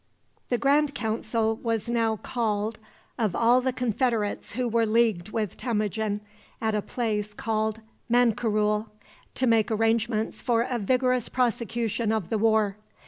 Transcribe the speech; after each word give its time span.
A 0.49 0.57
grand 0.57 0.95
council 0.95 1.57
was 1.57 1.87
now 1.87 2.15
called 2.15 2.79
of 3.19 3.35
all 3.35 3.61
the 3.61 3.71
confederates 3.71 4.53
who 4.53 4.67
were 4.67 4.83
leagued 4.87 5.29
with 5.29 5.55
Temujin, 5.57 6.21
at 6.59 6.73
a 6.73 6.81
place 6.81 7.35
called 7.35 7.81
Mankerule, 8.09 8.87
to 9.35 9.45
make 9.45 9.69
arrangements 9.69 10.41
for 10.41 10.63
a 10.63 10.79
vigorous 10.79 11.29
prosecution 11.29 12.11
of 12.11 12.29
the 12.29 12.39
war. 12.39 12.77